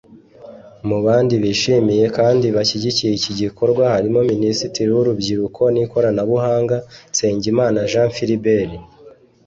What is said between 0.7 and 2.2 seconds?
Mu bandi bishimiye